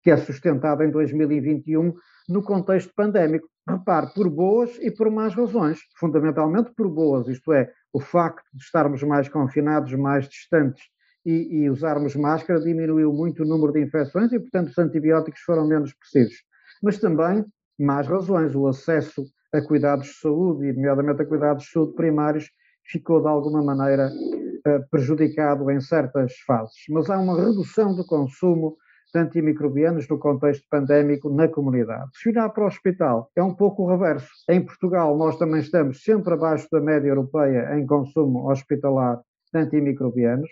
que 0.02 0.10
é 0.10 0.16
sustentada 0.16 0.84
em 0.84 0.90
2021 0.90 1.94
no 2.28 2.42
contexto 2.42 2.92
pandémico. 2.94 3.48
Repare, 3.68 4.08
por 4.14 4.28
boas 4.28 4.76
e 4.80 4.90
por 4.90 5.10
más 5.10 5.34
razões. 5.34 5.78
Fundamentalmente 5.98 6.70
por 6.74 6.88
boas, 6.88 7.28
isto 7.28 7.52
é, 7.52 7.70
o 7.92 8.00
facto 8.00 8.44
de 8.52 8.62
estarmos 8.62 9.02
mais 9.02 9.28
confinados, 9.28 9.92
mais 9.94 10.28
distantes 10.28 10.82
e, 11.25 11.62
e 11.62 11.70
usarmos 11.70 12.16
máscara 12.16 12.60
diminuiu 12.60 13.12
muito 13.12 13.42
o 13.42 13.46
número 13.46 13.72
de 13.72 13.82
infecções 13.82 14.32
e, 14.32 14.38
portanto, 14.38 14.68
os 14.68 14.78
antibióticos 14.78 15.40
foram 15.40 15.66
menos 15.66 15.92
precisos. 15.94 16.42
Mas 16.82 16.99
também 16.99 17.44
más 17.78 18.06
razões, 18.06 18.54
o 18.54 18.66
acesso 18.66 19.25
a 19.52 19.61
cuidados 19.61 20.07
de 20.07 20.14
saúde, 20.14 20.66
e 20.66 20.73
nomeadamente 20.73 21.23
a 21.23 21.26
cuidados 21.26 21.64
de 21.64 21.71
saúde 21.71 21.95
primários, 21.95 22.50
ficou 22.85 23.21
de 23.21 23.28
alguma 23.28 23.62
maneira 23.62 24.11
eh, 24.66 24.78
prejudicado 24.90 25.71
em 25.71 25.80
certas 25.80 26.35
fases. 26.47 26.76
Mas 26.88 27.09
há 27.09 27.19
uma 27.19 27.37
redução 27.37 27.95
do 27.95 28.04
consumo 28.07 28.76
de 29.12 29.21
antimicrobianos 29.21 30.09
no 30.09 30.19
contexto 30.19 30.64
pandémico 30.71 31.30
na 31.30 31.49
comunidade. 31.49 32.11
Se 32.14 32.28
olhar 32.28 32.49
para 32.50 32.64
o 32.64 32.66
hospital, 32.66 33.30
é 33.35 33.42
um 33.42 33.54
pouco 33.54 33.83
o 33.83 33.88
reverso. 33.88 34.28
Em 34.49 34.64
Portugal, 34.64 35.16
nós 35.16 35.37
também 35.37 35.61
estamos 35.61 36.02
sempre 36.02 36.35
abaixo 36.35 36.69
da 36.71 36.80
média 36.80 37.09
europeia 37.09 37.76
em 37.76 37.87
consumo 37.87 38.50
hospitalar 38.50 39.21
de 39.52 39.61
antimicrobianos 39.61 40.49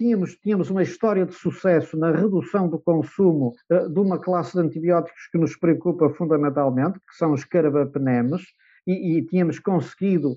tínhamos, 0.00 0.34
tínhamos 0.36 0.70
uma 0.70 0.82
história 0.82 1.26
de 1.26 1.34
sucesso 1.34 1.94
na 1.94 2.10
redução 2.10 2.70
do 2.70 2.80
consumo 2.80 3.52
uh, 3.70 3.86
de 3.86 4.00
uma 4.00 4.18
classe 4.18 4.54
de 4.54 4.60
antibióticos 4.60 5.28
que 5.30 5.36
nos 5.36 5.54
preocupa 5.58 6.08
fundamentalmente, 6.08 6.98
que 7.00 7.14
são 7.16 7.32
os 7.34 7.44
carbapenemes, 7.44 8.42
e, 8.86 9.18
e 9.18 9.26
tínhamos 9.26 9.58
conseguido 9.58 10.36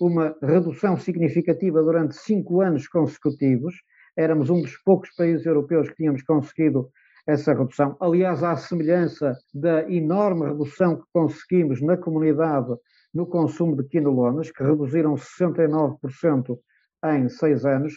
uma 0.00 0.34
redução 0.42 0.96
significativa 0.96 1.82
durante 1.82 2.16
cinco 2.16 2.62
anos 2.62 2.88
consecutivos. 2.88 3.74
Éramos 4.16 4.48
um 4.48 4.62
dos 4.62 4.78
poucos 4.78 5.10
países 5.14 5.44
europeus 5.44 5.90
que 5.90 5.96
tínhamos 5.96 6.22
conseguido 6.22 6.88
essa 7.26 7.52
redução. 7.52 7.94
Aliás, 8.00 8.42
à 8.42 8.56
semelhança 8.56 9.36
da 9.52 9.82
enorme 9.90 10.46
redução 10.46 10.96
que 10.96 11.04
conseguimos 11.12 11.82
na 11.82 11.98
comunidade 11.98 12.74
no 13.12 13.26
consumo 13.26 13.76
de 13.76 13.86
quinolonas, 13.86 14.50
que 14.50 14.62
reduziram 14.62 15.14
69% 15.16 16.58
em 17.04 17.28
seis 17.28 17.66
anos, 17.66 17.92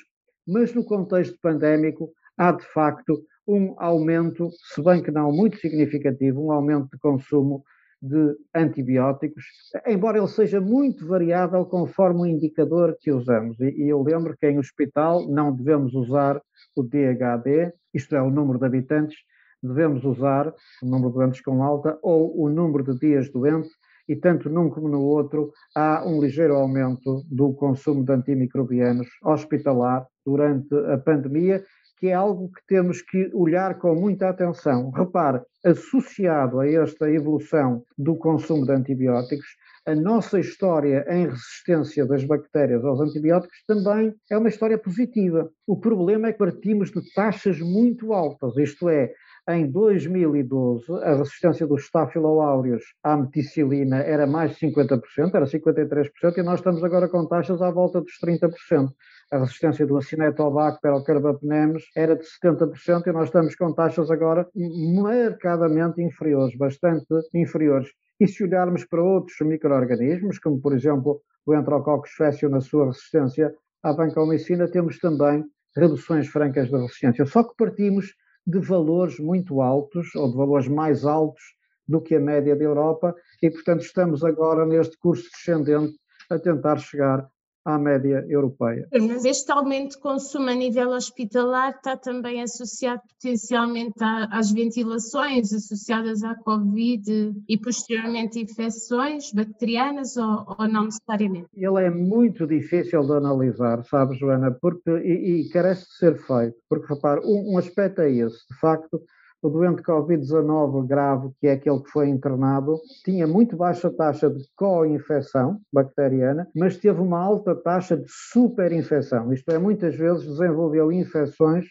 mas 0.47 0.73
no 0.73 0.83
contexto 0.83 1.37
pandémico 1.41 2.11
há 2.37 2.51
de 2.51 2.65
facto 2.65 3.21
um 3.47 3.75
aumento, 3.77 4.49
se 4.73 4.81
bem 4.81 5.01
que 5.01 5.11
não 5.11 5.31
muito 5.31 5.57
significativo, 5.57 6.45
um 6.45 6.51
aumento 6.51 6.89
de 6.91 6.99
consumo 6.99 7.63
de 8.01 8.35
antibióticos, 8.53 9.45
embora 9.87 10.17
ele 10.17 10.27
seja 10.27 10.59
muito 10.61 11.07
variável 11.07 11.65
conforme 11.65 12.21
o 12.21 12.25
indicador 12.25 12.95
que 12.99 13.11
usamos. 13.11 13.59
E, 13.59 13.87
eu 13.89 14.01
lembro 14.03 14.35
que 14.37 14.47
em 14.47 14.59
hospital 14.59 15.27
não 15.27 15.55
devemos 15.55 15.93
usar 15.93 16.41
o 16.75 16.83
DHD, 16.83 17.73
isto 17.93 18.15
é, 18.15 18.21
o 18.21 18.29
número 18.29 18.59
de 18.59 18.65
habitantes, 18.65 19.17
devemos 19.61 20.03
usar 20.03 20.53
o 20.83 20.85
número 20.85 21.09
de 21.09 21.15
doentes 21.15 21.41
com 21.41 21.63
alta 21.63 21.97
ou 22.01 22.39
o 22.39 22.49
número 22.49 22.83
de 22.83 22.99
dias 22.99 23.31
doente, 23.31 23.69
e 24.07 24.15
tanto 24.15 24.49
num 24.49 24.69
como 24.69 24.87
no 24.87 25.01
outro 25.01 25.51
há 25.75 26.03
um 26.05 26.21
ligeiro 26.21 26.55
aumento 26.55 27.23
do 27.29 27.53
consumo 27.53 28.03
de 28.03 28.11
antimicrobianos 28.11 29.07
hospitalar 29.23 30.05
durante 30.25 30.73
a 30.91 30.97
pandemia, 30.97 31.63
que 31.97 32.07
é 32.07 32.13
algo 32.13 32.49
que 32.49 32.61
temos 32.67 33.01
que 33.01 33.29
olhar 33.33 33.79
com 33.79 33.95
muita 33.95 34.29
atenção. 34.29 34.91
Repare, 34.91 35.41
associado 35.63 36.59
a 36.59 36.67
esta 36.69 37.09
evolução 37.09 37.83
do 37.97 38.15
consumo 38.15 38.65
de 38.65 38.73
antibióticos, 38.73 39.47
a 39.87 39.93
nossa 39.93 40.39
história 40.39 41.05
em 41.07 41.27
resistência 41.27 42.05
das 42.05 42.23
bactérias 42.23 42.83
aos 42.83 42.99
antibióticos 42.99 43.57
também 43.67 44.13
é 44.31 44.37
uma 44.37 44.49
história 44.49 44.77
positiva. 44.77 45.49
O 45.67 45.79
problema 45.79 46.27
é 46.27 46.31
que 46.31 46.39
partimos 46.39 46.91
de 46.91 47.01
taxas 47.13 47.59
muito 47.59 48.11
altas, 48.11 48.57
isto 48.57 48.89
é, 48.89 49.13
em 49.47 49.69
2012, 49.69 50.91
a 51.03 51.17
resistência 51.17 51.67
dos 51.67 51.83
Staphyloaureus 51.83 52.83
à 53.03 53.15
meticilina 53.15 53.97
era 53.97 54.25
mais 54.25 54.55
de 54.55 54.67
50%, 54.67 55.35
era 55.35 55.45
53%, 55.45 56.37
e 56.37 56.43
nós 56.43 56.59
estamos 56.59 56.83
agora 56.83 57.07
com 57.07 57.27
taxas 57.27 57.61
à 57.61 57.69
volta 57.69 58.01
dos 58.01 58.13
30%. 58.19 58.89
A 59.31 59.37
resistência 59.37 59.85
do 59.85 59.97
Acinetobacter 59.97 60.91
ao 60.91 61.03
carbapenems 61.03 61.83
era 61.95 62.15
de 62.15 62.23
70% 62.23 63.05
e 63.05 63.11
nós 63.11 63.25
estamos 63.25 63.55
com 63.55 63.71
taxas 63.71 64.09
agora 64.09 64.47
marcadamente 64.95 66.01
inferiores, 66.01 66.57
bastante 66.57 67.05
inferiores. 67.33 67.89
E 68.19 68.27
se 68.27 68.43
olharmos 68.43 68.83
para 68.85 69.03
outros 69.03 69.35
micro-organismos, 69.41 70.39
como 70.39 70.59
por 70.59 70.73
exemplo 70.73 71.21
o 71.45 71.53
Enterococcus 71.53 72.11
faecium 72.13 72.49
na 72.49 72.61
sua 72.61 72.87
resistência 72.87 73.53
à 73.83 73.93
vancomicina, 73.93 74.67
temos 74.67 74.97
também 74.97 75.43
reduções 75.75 76.27
francas 76.27 76.71
da 76.71 76.79
resistência. 76.79 77.25
Só 77.25 77.43
que 77.43 77.55
partimos 77.55 78.15
de 78.45 78.59
valores 78.59 79.19
muito 79.19 79.61
altos, 79.61 80.13
ou 80.15 80.29
de 80.29 80.37
valores 80.37 80.67
mais 80.67 81.05
altos 81.05 81.43
do 81.87 82.01
que 82.01 82.15
a 82.15 82.19
média 82.19 82.55
da 82.55 82.63
Europa, 82.63 83.15
e 83.41 83.49
portanto 83.49 83.81
estamos 83.81 84.23
agora 84.23 84.65
neste 84.65 84.97
curso 84.97 85.29
descendente 85.31 85.95
a 86.29 86.39
tentar 86.39 86.77
chegar 86.77 87.29
à 87.65 87.79
média 87.79 88.23
europeia. 88.29 88.87
Mas 88.93 89.25
este 89.25 89.51
aumento 89.51 89.93
de 89.93 89.99
consumo 89.99 90.49
a 90.49 90.53
nível 90.53 90.91
hospitalar 90.91 91.71
está 91.71 91.97
também 91.97 92.41
associado 92.43 93.01
potencialmente 93.09 93.95
às 94.31 94.51
ventilações 94.51 95.51
associadas 95.51 96.23
à 96.23 96.35
Covid 96.35 97.33
e 97.49 97.57
posteriormente 97.57 98.39
infecções 98.39 99.31
bacterianas 99.33 100.15
ou, 100.15 100.45
ou 100.59 100.67
não 100.67 100.85
necessariamente? 100.85 101.47
Ele 101.55 101.83
é 101.83 101.89
muito 101.89 102.45
difícil 102.45 103.01
de 103.01 103.13
analisar, 103.13 103.83
sabe, 103.85 104.15
Joana, 104.15 104.51
porque, 104.61 104.91
e, 104.91 105.41
e 105.41 105.49
carece 105.49 105.85
de 105.87 105.95
ser 105.97 106.17
feito, 106.17 106.55
porque 106.69 106.93
repare, 106.93 107.21
um, 107.25 107.53
um 107.53 107.57
aspecto 107.57 108.01
é 108.01 108.11
esse, 108.11 108.37
de 108.51 108.59
facto, 108.59 109.01
o 109.45 109.49
doente 109.49 109.83
Covid-19 109.83 110.87
grave, 110.87 111.29
que 111.39 111.47
é 111.47 111.53
aquele 111.53 111.79
que 111.81 111.91
foi 111.91 112.09
internado, 112.09 112.79
tinha 113.03 113.27
muito 113.27 113.55
baixa 113.55 113.91
taxa 113.91 114.29
de 114.29 114.43
co-infecção 114.55 115.59
bacteriana, 115.71 116.47
mas 116.55 116.77
teve 116.77 116.99
uma 116.99 117.19
alta 117.19 117.55
taxa 117.55 117.95
de 117.95 118.07
superinfecção, 118.07 119.31
isto 119.31 119.49
é, 119.51 119.59
muitas 119.59 119.95
vezes 119.95 120.25
desenvolveu 120.25 120.91
infecções 120.91 121.65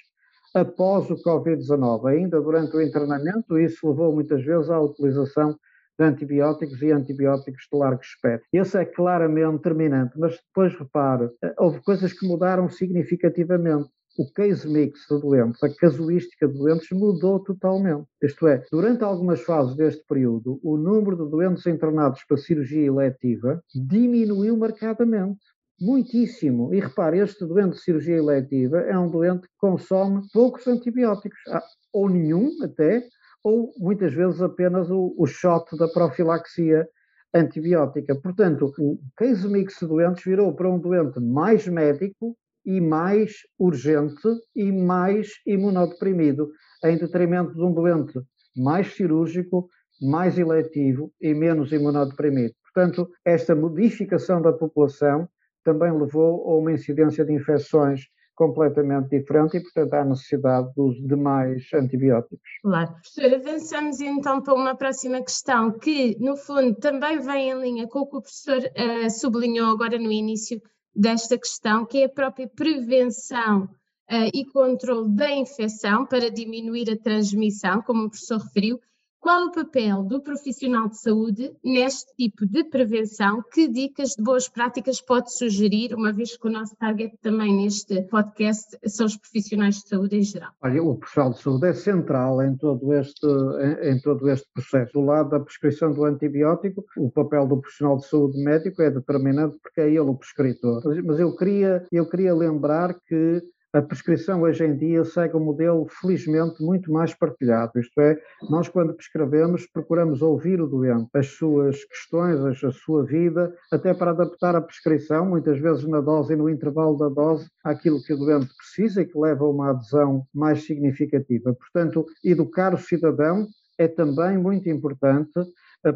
após 0.54 1.10
o 1.10 1.16
Covid-19. 1.16 2.06
Ainda 2.06 2.40
durante 2.40 2.76
o 2.76 2.80
internamento, 2.80 3.58
isso 3.58 3.88
levou 3.88 4.12
muitas 4.12 4.42
vezes 4.44 4.70
à 4.70 4.80
utilização 4.80 5.56
de 5.98 6.04
antibióticos 6.04 6.80
e 6.80 6.92
antibióticos 6.92 7.66
de 7.70 7.78
largo 7.78 8.00
espectro. 8.02 8.46
Esse 8.52 8.78
é 8.78 8.84
claramente 8.84 9.56
determinante, 9.56 10.18
mas 10.18 10.38
depois 10.46 10.76
repare, 10.78 11.28
houve 11.58 11.80
coisas 11.82 12.12
que 12.12 12.26
mudaram 12.26 12.68
significativamente 12.68 13.88
o 14.16 14.30
case 14.32 14.68
mix 14.68 15.06
de 15.10 15.20
doentes, 15.20 15.62
a 15.62 15.74
casuística 15.74 16.46
de 16.46 16.54
doentes 16.54 16.88
mudou 16.92 17.40
totalmente. 17.40 18.06
Isto 18.22 18.46
é, 18.46 18.64
durante 18.70 19.02
algumas 19.02 19.40
fases 19.40 19.74
deste 19.74 20.04
período, 20.06 20.60
o 20.62 20.76
número 20.76 21.16
de 21.16 21.30
doentes 21.30 21.66
internados 21.66 22.22
para 22.28 22.36
cirurgia 22.36 22.86
eletiva 22.86 23.60
diminuiu 23.74 24.56
marcadamente. 24.56 25.40
Muitíssimo. 25.80 26.72
E 26.72 26.78
repare, 26.78 27.18
este 27.18 27.44
doente 27.44 27.74
de 27.74 27.80
cirurgia 27.82 28.16
eletiva 28.16 28.78
é 28.80 28.96
um 28.96 29.10
doente 29.10 29.42
que 29.42 29.54
consome 29.58 30.22
poucos 30.32 30.66
antibióticos, 30.68 31.40
ah, 31.48 31.62
ou 31.92 32.08
nenhum 32.08 32.50
até, 32.62 33.02
ou 33.42 33.72
muitas 33.78 34.14
vezes 34.14 34.40
apenas 34.40 34.88
o, 34.90 35.14
o 35.18 35.26
shot 35.26 35.76
da 35.76 35.88
profilaxia 35.88 36.88
antibiótica. 37.34 38.14
Portanto, 38.14 38.72
o 38.78 38.98
case 39.16 39.48
mix 39.48 39.78
de 39.80 39.88
doentes 39.88 40.24
virou 40.24 40.54
para 40.54 40.70
um 40.70 40.78
doente 40.78 41.18
mais 41.20 41.66
médico 41.66 42.36
e 42.64 42.80
mais 42.80 43.32
urgente 43.58 44.28
e 44.54 44.72
mais 44.72 45.28
imunodeprimido, 45.46 46.50
em 46.84 46.96
detrimento 46.96 47.54
de 47.54 47.62
um 47.62 47.72
doente 47.72 48.18
mais 48.56 48.94
cirúrgico, 48.94 49.68
mais 50.00 50.38
eletivo 50.38 51.12
e 51.20 51.34
menos 51.34 51.72
imunodeprimido. 51.72 52.54
Portanto, 52.72 53.08
esta 53.24 53.54
modificação 53.54 54.42
da 54.42 54.52
população 54.52 55.28
também 55.64 55.92
levou 55.92 56.48
a 56.48 56.58
uma 56.58 56.72
incidência 56.72 57.24
de 57.24 57.32
infecções 57.32 58.02
completamente 58.34 59.10
diferente 59.10 59.56
e, 59.56 59.62
portanto, 59.62 59.94
há 59.94 60.04
necessidade 60.04 60.72
do 60.74 60.86
uso 60.86 61.06
de 61.06 61.16
mais 61.16 61.62
antibióticos. 61.72 62.50
Claro. 62.62 62.90
Professor, 62.92 63.34
avançamos 63.34 64.00
então 64.00 64.42
para 64.42 64.54
uma 64.54 64.76
próxima 64.76 65.22
questão 65.22 65.78
que, 65.78 66.18
no 66.18 66.36
fundo, 66.36 66.74
também 66.76 67.20
vem 67.20 67.50
em 67.50 67.60
linha 67.60 67.86
com 67.86 68.00
o 68.00 68.06
que 68.06 68.16
o 68.16 68.20
professor 68.20 68.58
uh, 68.58 69.10
sublinhou 69.10 69.70
agora 69.70 69.98
no 69.98 70.10
início 70.10 70.60
desta 70.94 71.36
questão, 71.38 71.84
que 71.84 71.98
é 71.98 72.04
a 72.04 72.08
própria 72.08 72.48
prevenção 72.48 73.64
uh, 73.64 74.30
e 74.32 74.44
controle 74.46 75.08
da 75.10 75.30
infecção 75.30 76.06
para 76.06 76.30
diminuir 76.30 76.90
a 76.90 76.96
transmissão, 76.96 77.82
como 77.82 78.04
o 78.04 78.10
professor 78.10 78.38
referiu, 78.38 78.80
qual 79.24 79.46
o 79.46 79.52
papel 79.52 80.02
do 80.02 80.20
profissional 80.20 80.86
de 80.86 80.98
saúde 80.98 81.56
neste 81.64 82.14
tipo 82.14 82.44
de 82.44 82.62
prevenção? 82.62 83.42
Que 83.50 83.66
dicas 83.66 84.10
de 84.10 84.22
boas 84.22 84.50
práticas 84.50 85.00
pode 85.00 85.32
sugerir, 85.32 85.94
uma 85.94 86.12
vez 86.12 86.36
que 86.36 86.46
o 86.46 86.50
nosso 86.50 86.76
target 86.76 87.16
também 87.22 87.56
neste 87.56 88.02
podcast 88.02 88.78
são 88.86 89.06
os 89.06 89.16
profissionais 89.16 89.76
de 89.76 89.88
saúde 89.88 90.18
em 90.18 90.22
geral? 90.22 90.50
Olha, 90.62 90.82
o 90.82 90.98
profissional 90.98 91.32
de 91.32 91.40
saúde 91.40 91.66
é 91.68 91.72
central 91.72 92.42
em 92.42 92.54
todo 92.54 92.92
este, 92.92 93.26
em, 93.26 93.92
em 93.92 94.00
todo 94.02 94.28
este 94.28 94.46
processo. 94.52 94.92
Do 94.92 95.00
lado 95.00 95.30
da 95.30 95.40
prescrição 95.40 95.90
do 95.90 96.04
antibiótico, 96.04 96.84
o 96.98 97.10
papel 97.10 97.46
do 97.46 97.62
profissional 97.62 97.96
de 97.96 98.06
saúde 98.06 98.44
médico 98.44 98.82
é 98.82 98.90
determinante 98.90 99.58
porque 99.62 99.80
é 99.80 99.88
ele 99.88 100.00
o 100.00 100.14
prescritor. 100.14 100.82
Mas 101.02 101.18
eu 101.18 101.34
queria, 101.34 101.82
eu 101.90 102.06
queria 102.06 102.34
lembrar 102.34 102.94
que 103.08 103.42
a 103.74 103.82
prescrição 103.82 104.42
hoje 104.42 104.64
em 104.64 104.76
dia 104.76 105.04
segue 105.04 105.36
um 105.36 105.40
modelo, 105.40 105.84
felizmente, 106.00 106.62
muito 106.62 106.92
mais 106.92 107.12
partilhado. 107.12 107.72
Isto 107.80 108.00
é, 108.00 108.16
nós, 108.48 108.68
quando 108.68 108.94
prescrevemos, 108.94 109.66
procuramos 109.66 110.22
ouvir 110.22 110.60
o 110.60 110.68
doente, 110.68 111.10
as 111.12 111.26
suas 111.26 111.84
questões, 111.84 112.62
a 112.62 112.70
sua 112.70 113.04
vida, 113.04 113.52
até 113.72 113.92
para 113.92 114.12
adaptar 114.12 114.54
a 114.54 114.60
prescrição, 114.60 115.26
muitas 115.26 115.58
vezes 115.58 115.84
na 115.88 116.00
dose 116.00 116.34
e 116.34 116.36
no 116.36 116.48
intervalo 116.48 116.96
da 116.96 117.08
dose, 117.08 117.48
àquilo 117.64 118.00
que 118.00 118.12
o 118.12 118.16
doente 118.16 118.54
precisa 118.56 119.02
e 119.02 119.06
que 119.06 119.18
leva 119.18 119.44
a 119.44 119.50
uma 119.50 119.70
adesão 119.70 120.24
mais 120.32 120.64
significativa. 120.64 121.52
Portanto, 121.52 122.06
educar 122.24 122.72
o 122.74 122.78
cidadão 122.78 123.44
é 123.76 123.88
também 123.88 124.38
muito 124.38 124.68
importante 124.68 125.32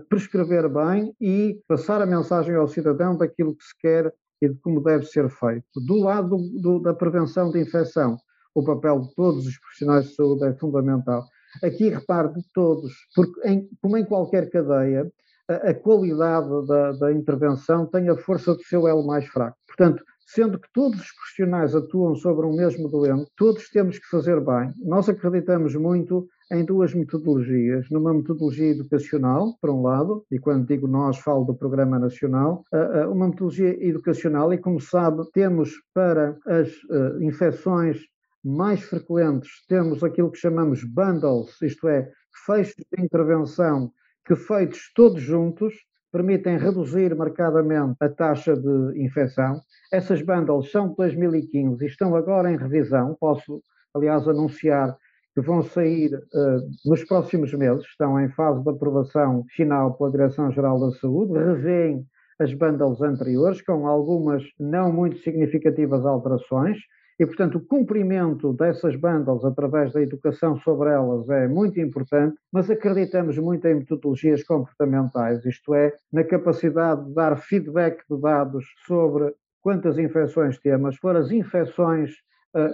prescrever 0.08 0.68
bem 0.68 1.14
e 1.20 1.60
passar 1.68 2.02
a 2.02 2.06
mensagem 2.06 2.56
ao 2.56 2.66
cidadão 2.66 3.16
daquilo 3.16 3.56
que 3.56 3.64
se 3.64 3.78
quer 3.78 4.12
e 4.40 4.48
de 4.48 4.54
como 4.60 4.82
deve 4.82 5.04
ser 5.04 5.28
feito. 5.28 5.66
Do 5.86 5.96
lado 5.96 6.36
do, 6.60 6.78
da 6.80 6.94
prevenção 6.94 7.50
de 7.50 7.60
infecção, 7.60 8.16
o 8.54 8.64
papel 8.64 9.00
de 9.00 9.14
todos 9.14 9.46
os 9.46 9.58
profissionais 9.58 10.08
de 10.08 10.14
saúde 10.14 10.44
é 10.44 10.54
fundamental. 10.54 11.24
Aqui 11.62 11.88
repare 11.88 12.32
de 12.32 12.42
todos, 12.52 12.92
porque 13.14 13.48
em, 13.48 13.68
como 13.80 13.96
em 13.96 14.04
qualquer 14.04 14.50
cadeia, 14.50 15.10
a, 15.48 15.70
a 15.70 15.74
qualidade 15.74 16.66
da, 16.66 16.92
da, 16.92 17.12
intervenção 17.12 17.86
tem 17.86 18.08
a 18.08 18.16
força 18.16 18.54
do 18.54 18.62
seu 18.62 18.86
elo 18.86 19.06
mais 19.06 19.26
fraco. 19.26 19.56
Portanto, 19.66 20.04
sendo 20.26 20.58
que 20.58 20.68
todos 20.72 21.00
os 21.00 21.12
profissionais 21.12 21.74
atuam 21.74 22.14
sobre 22.14 22.46
um 22.46 22.54
mesmo 22.54 22.88
doente, 22.88 23.30
todos 23.36 23.70
temos 23.70 23.98
que 23.98 24.06
fazer 24.08 24.40
bem. 24.40 24.72
Nós 24.78 25.08
acreditamos 25.08 25.74
muito 25.74 26.28
em 26.50 26.64
duas 26.64 26.94
metodologias. 26.94 27.88
Numa 27.90 28.12
metodologia 28.14 28.70
educacional, 28.70 29.56
por 29.60 29.70
um 29.70 29.82
lado, 29.82 30.24
e 30.30 30.38
quando 30.38 30.66
digo 30.66 30.86
nós, 30.86 31.18
falo 31.18 31.44
do 31.44 31.54
Programa 31.54 31.98
Nacional, 31.98 32.64
uma 33.10 33.26
metodologia 33.28 33.76
educacional, 33.86 34.52
e 34.52 34.58
como 34.58 34.80
sabe, 34.80 35.22
temos 35.32 35.74
para 35.92 36.36
as 36.46 36.68
eh, 36.68 37.24
infecções 37.24 38.00
mais 38.42 38.80
frequentes, 38.82 39.50
temos 39.68 40.02
aquilo 40.02 40.30
que 40.30 40.38
chamamos 40.38 40.84
bundles, 40.84 41.60
isto 41.60 41.88
é, 41.88 42.10
fechos 42.46 42.74
de 42.92 43.04
intervenção 43.04 43.92
que 44.24 44.36
feitos 44.36 44.92
todos 44.94 45.20
juntos 45.20 45.74
permitem 46.12 46.56
reduzir 46.58 47.14
marcadamente 47.14 47.96
a 48.00 48.08
taxa 48.08 48.56
de 48.56 49.02
infecção. 49.02 49.60
Essas 49.92 50.22
bundles 50.22 50.70
são 50.70 50.88
de 50.88 50.96
2015 50.96 51.84
e 51.84 51.88
estão 51.88 52.14
agora 52.16 52.50
em 52.50 52.56
revisão. 52.56 53.16
Posso, 53.20 53.62
aliás, 53.94 54.26
anunciar 54.26 54.96
que 55.38 55.46
vão 55.46 55.62
sair 55.62 56.12
uh, 56.14 56.68
nos 56.84 57.04
próximos 57.04 57.54
meses, 57.54 57.84
estão 57.86 58.20
em 58.20 58.28
fase 58.30 58.60
de 58.60 58.70
aprovação 58.70 59.44
final 59.54 59.94
pela 59.94 60.10
Direção-Geral 60.10 60.80
da 60.80 60.90
Saúde, 60.98 61.38
revêem 61.38 62.04
as 62.40 62.52
bundles 62.52 63.00
anteriores, 63.00 63.62
com 63.62 63.86
algumas 63.86 64.42
não 64.58 64.92
muito 64.92 65.18
significativas 65.18 66.04
alterações, 66.04 66.78
e, 67.20 67.26
portanto, 67.26 67.58
o 67.58 67.60
cumprimento 67.60 68.52
dessas 68.52 68.96
bundles 68.96 69.44
através 69.44 69.92
da 69.92 70.02
educação 70.02 70.56
sobre 70.56 70.90
elas 70.90 71.28
é 71.28 71.46
muito 71.46 71.80
importante, 71.80 72.36
mas 72.52 72.68
acreditamos 72.68 73.38
muito 73.38 73.66
em 73.66 73.76
metodologias 73.76 74.42
comportamentais, 74.42 75.44
isto 75.44 75.72
é, 75.72 75.92
na 76.12 76.24
capacidade 76.24 77.04
de 77.04 77.14
dar 77.14 77.36
feedback 77.36 78.02
de 78.10 78.20
dados 78.20 78.64
sobre 78.86 79.32
quantas 79.62 79.98
infecções 79.98 80.58
temos, 80.58 80.96
for 80.96 81.14
as 81.14 81.30
infecções 81.30 82.10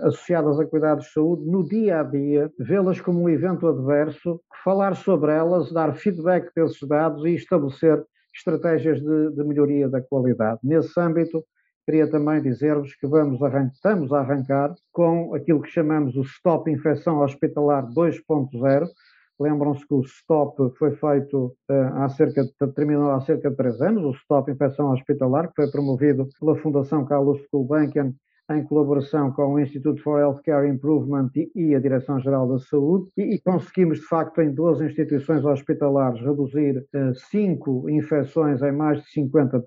associadas 0.02 0.58
a 0.58 0.66
cuidados 0.66 1.06
de 1.06 1.12
saúde 1.12 1.44
no 1.44 1.66
dia 1.66 2.00
a 2.00 2.02
dia, 2.02 2.50
vê-las 2.58 3.00
como 3.00 3.22
um 3.22 3.28
evento 3.28 3.66
adverso, 3.66 4.40
falar 4.62 4.94
sobre 4.96 5.32
elas, 5.32 5.72
dar 5.72 5.94
feedback 5.94 6.50
desses 6.54 6.86
dados 6.88 7.24
e 7.24 7.34
estabelecer 7.34 8.02
estratégias 8.34 9.00
de, 9.00 9.30
de 9.30 9.44
melhoria 9.44 9.88
da 9.88 10.00
qualidade. 10.00 10.58
Nesse 10.62 10.98
âmbito, 10.98 11.44
queria 11.86 12.10
também 12.10 12.42
dizer-vos 12.42 12.94
que 12.96 13.06
vamos 13.06 13.38
estamos 13.72 14.12
a 14.12 14.20
arrancar 14.20 14.74
com 14.92 15.34
aquilo 15.34 15.62
que 15.62 15.70
chamamos 15.70 16.16
o 16.16 16.22
Stop 16.22 16.70
Infecção 16.70 17.20
Hospitalar 17.20 17.86
2.0. 17.90 18.88
Lembram-se 19.38 19.86
que 19.86 19.94
o 19.94 20.00
Stop 20.00 20.56
foi 20.78 20.92
feito 20.92 21.54
uh, 21.70 21.74
há 21.96 22.08
cerca 22.08 22.44
de, 22.44 22.72
terminou 22.72 23.10
há 23.10 23.20
cerca 23.20 23.50
de 23.50 23.56
três 23.56 23.80
anos, 23.80 24.04
o 24.04 24.10
Stop 24.10 24.50
Infecção 24.50 24.92
Hospitalar, 24.92 25.48
que 25.48 25.54
foi 25.56 25.70
promovido 25.70 26.28
pela 26.38 26.56
Fundação 26.56 27.04
Carlos 27.04 27.40
Gulbenkian 27.52 28.14
em 28.50 28.62
colaboração 28.64 29.32
com 29.32 29.54
o 29.54 29.60
Institute 29.60 30.00
for 30.02 30.20
Healthcare 30.20 30.68
Improvement 30.68 31.30
e 31.54 31.74
a 31.74 31.80
Direção-Geral 31.80 32.46
da 32.48 32.58
Saúde, 32.58 33.10
e, 33.16 33.40
conseguimos, 33.40 34.00
de 34.00 34.06
facto, 34.06 34.40
em 34.42 34.52
12 34.52 34.84
instituições 34.84 35.44
hospitalares, 35.44 36.20
reduzir 36.20 36.84
5 37.30 37.70
uh, 37.70 37.90
infecções 37.90 38.62
em 38.62 38.72
mais 38.72 39.02
de 39.02 39.22
50%, 39.22 39.62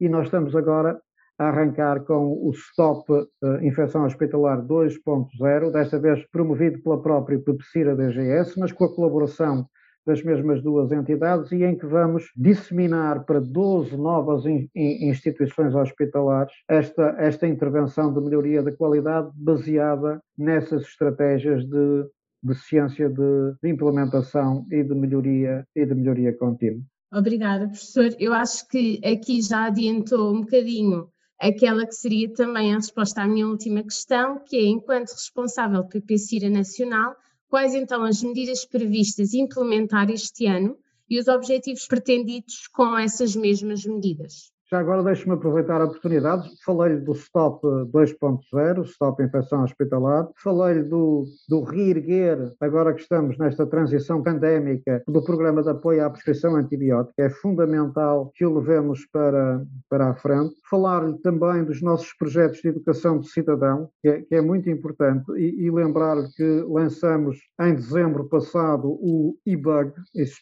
e 0.00 0.08
nós 0.08 0.26
estamos 0.26 0.56
agora 0.56 0.98
a 1.38 1.48
arrancar 1.48 2.04
com 2.04 2.26
o 2.26 2.50
Stop 2.52 3.12
uh, 3.12 3.26
Infecção 3.62 4.04
Hospitalar 4.04 4.62
2.0, 4.62 5.70
desta 5.70 5.98
vez 5.98 6.24
promovido 6.30 6.80
pela 6.82 7.02
própria 7.02 7.38
PEPSIRA 7.38 7.96
DGS, 7.96 8.58
mas 8.58 8.72
com 8.72 8.84
a 8.84 8.94
colaboração 8.94 9.68
das 10.06 10.22
mesmas 10.22 10.62
duas 10.62 10.92
entidades 10.92 11.50
e 11.52 11.64
em 11.64 11.76
que 11.76 11.86
vamos 11.86 12.30
disseminar 12.36 13.24
para 13.24 13.40
12 13.40 13.96
novas 13.96 14.44
in, 14.46 14.68
in, 14.74 15.08
instituições 15.08 15.74
hospitalares 15.74 16.52
esta, 16.68 17.14
esta 17.18 17.46
intervenção 17.46 18.12
de 18.12 18.20
melhoria 18.20 18.62
da 18.62 18.72
qualidade 18.72 19.30
baseada 19.34 20.20
nessas 20.36 20.82
estratégias 20.82 21.64
de, 21.64 22.04
de 22.42 22.54
ciência 22.54 23.08
de, 23.08 23.54
de 23.62 23.68
implementação 23.68 24.66
e 24.70 24.82
de 24.82 24.94
melhoria 24.94 25.66
e 25.74 25.86
de 25.86 25.94
melhoria 25.94 26.36
contínua. 26.36 26.82
Obrigada, 27.12 27.66
professor. 27.66 28.10
Eu 28.18 28.32
acho 28.32 28.66
que 28.68 29.00
aqui 29.04 29.40
já 29.40 29.66
adiantou 29.66 30.34
um 30.34 30.40
bocadinho 30.40 31.08
aquela 31.40 31.86
que 31.86 31.94
seria 31.94 32.32
também 32.32 32.72
a 32.72 32.76
resposta 32.76 33.22
à 33.22 33.28
minha 33.28 33.46
última 33.46 33.82
questão, 33.82 34.38
que 34.44 34.56
é, 34.56 34.66
enquanto 34.66 35.10
responsável 35.12 35.84
pelo 35.84 36.04
PCIRA 36.04 36.50
Nacional, 36.50 37.14
quais 37.54 37.72
então 37.72 38.02
as 38.02 38.20
medidas 38.20 38.64
previstas 38.64 39.32
implementar 39.32 40.10
este 40.10 40.44
ano 40.44 40.76
e 41.08 41.20
os 41.20 41.28
objetivos 41.28 41.86
pretendidos 41.86 42.66
com 42.66 42.98
essas 42.98 43.36
mesmas 43.36 43.84
medidas? 43.84 44.50
Já 44.74 44.80
agora 44.80 45.04
deixe-me 45.04 45.34
aproveitar 45.34 45.80
a 45.80 45.84
oportunidade. 45.84 46.50
Falei-lhe 46.64 47.00
do 47.00 47.14
STOP 47.14 47.64
2.0, 47.92 48.84
STOP 48.84 49.22
Infecção 49.22 49.62
Hospitalar. 49.62 50.28
Falei-lhe 50.34 50.82
do, 50.82 51.26
do 51.48 51.62
reerguer, 51.62 52.52
agora 52.60 52.92
que 52.92 53.00
estamos 53.00 53.38
nesta 53.38 53.64
transição 53.64 54.20
pandémica, 54.20 55.00
do 55.06 55.22
programa 55.22 55.62
de 55.62 55.70
apoio 55.70 56.04
à 56.04 56.10
prescrição 56.10 56.56
antibiótica. 56.56 57.14
É 57.22 57.30
fundamental 57.30 58.32
que 58.34 58.44
o 58.44 58.52
levemos 58.52 59.06
para, 59.12 59.64
para 59.88 60.10
a 60.10 60.14
frente. 60.14 60.52
Falar-lhe 60.68 61.18
também 61.18 61.62
dos 61.62 61.80
nossos 61.80 62.12
projetos 62.14 62.60
de 62.60 62.66
educação 62.66 63.20
de 63.20 63.28
cidadão, 63.28 63.88
que 64.02 64.08
é, 64.08 64.22
que 64.22 64.34
é 64.34 64.40
muito 64.40 64.68
importante, 64.68 65.30
e, 65.36 65.66
e 65.66 65.70
lembrar-lhe 65.70 66.26
que 66.34 66.64
lançamos 66.66 67.38
em 67.60 67.76
dezembro 67.76 68.28
passado 68.28 68.88
o 68.88 69.36
e-bug, 69.46 69.92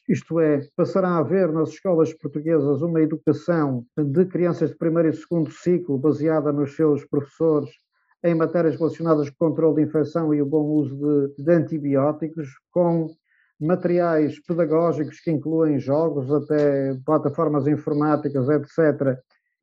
isto 0.08 0.40
é, 0.40 0.62
passará 0.74 1.10
a 1.10 1.18
haver 1.18 1.52
nas 1.52 1.68
escolas 1.68 2.14
portuguesas 2.14 2.80
uma 2.80 3.02
educação 3.02 3.84
de 3.94 4.21
crianças 4.26 4.70
de 4.70 4.76
primeiro 4.76 5.08
e 5.08 5.12
segundo 5.12 5.50
ciclo, 5.50 5.98
baseada 5.98 6.52
nos 6.52 6.74
seus 6.74 7.04
professores 7.04 7.70
em 8.24 8.34
matérias 8.34 8.76
relacionadas 8.76 9.28
com 9.30 9.46
o 9.46 9.48
controle 9.48 9.76
de 9.76 9.88
infecção 9.88 10.32
e 10.32 10.40
o 10.40 10.46
bom 10.46 10.64
uso 10.64 10.96
de, 10.96 11.42
de 11.42 11.52
antibióticos, 11.52 12.48
com 12.70 13.10
materiais 13.60 14.40
pedagógicos 14.44 15.20
que 15.20 15.30
incluem 15.30 15.78
jogos, 15.78 16.30
até 16.30 16.94
plataformas 17.04 17.66
informáticas, 17.66 18.48
etc., 18.48 19.18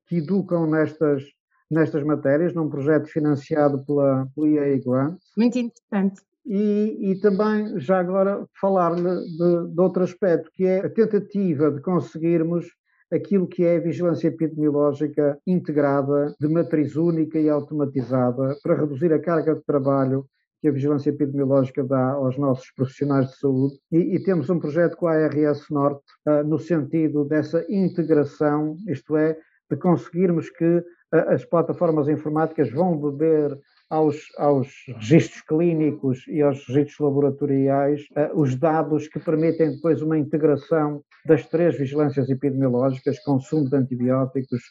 que 0.08 0.18
educam 0.18 0.66
nestas, 0.66 1.24
nestas 1.70 2.04
matérias, 2.04 2.54
num 2.54 2.70
projeto 2.70 3.08
financiado 3.08 3.86
pela, 3.86 4.28
pela 4.36 4.78
Grant. 4.78 5.20
Muito 5.38 5.58
interessante. 5.58 6.22
E, 6.46 7.12
e, 7.12 7.20
também, 7.20 7.80
já 7.80 8.00
agora, 8.00 8.44
falar-lhe 8.60 9.04
de, 9.04 9.74
de, 9.74 9.82
outro 9.82 10.04
aspecto, 10.04 10.50
que 10.56 10.66
é 10.66 10.80
a 10.80 10.90
tentativa 10.90 11.70
de 11.70 11.80
conseguirmos 11.82 12.66
aquilo 13.12 13.48
que 13.48 13.64
é 13.64 13.78
a 13.78 13.82
vigilância 13.82 14.28
epidemiológica 14.28 15.38
integrada, 15.46 16.36
de 16.40 16.48
matriz 16.48 16.96
única 16.96 17.40
e 17.40 17.50
automatizada, 17.50 18.56
para 18.62 18.76
reduzir 18.76 19.12
a 19.14 19.20
carga 19.20 19.56
de 19.56 19.64
trabalho 19.64 20.26
que 20.62 20.68
a 20.68 20.72
vigilância 20.72 21.10
epidemiológica 21.10 21.84
dá 21.84 22.12
aos 22.12 22.38
nossos 22.38 22.70
profissionais 22.72 23.30
de 23.30 23.38
saúde. 23.38 23.80
E, 23.92 24.16
e 24.16 24.24
temos 24.24 24.50
um 24.50 24.60
projeto 24.60 24.98
com 24.98 25.08
a 25.08 25.14
ARS 25.14 25.66
Norte 25.70 26.04
uh, 26.28 26.44
no 26.46 26.60
sentido 26.60 27.24
dessa 27.24 27.66
integração, 27.70 28.76
isto 28.88 29.16
é, 29.16 29.38
de 29.72 29.78
conseguirmos 29.78 30.50
que 30.50 30.66
uh, 30.66 30.84
as 31.30 31.46
plataformas 31.46 32.10
informáticas 32.10 32.70
vão 32.72 32.98
beber 32.98 33.58
aos, 33.90 34.18
aos 34.38 34.68
registros 34.88 35.42
clínicos 35.42 36.28
e 36.28 36.42
aos 36.42 36.60
registros 36.68 37.00
laboratoriais 37.00 38.02
uh, 38.12 38.40
os 38.40 38.56
dados 38.56 39.08
que 39.08 39.20
permitem 39.20 39.72
depois 39.72 40.02
uma 40.02 40.18
integração 40.18 41.04
das 41.26 41.46
três 41.48 41.78
vigilâncias 41.78 42.30
epidemiológicas, 42.30 43.20
consumo 43.20 43.68
de 43.68 43.76
antibióticos, 43.76 44.62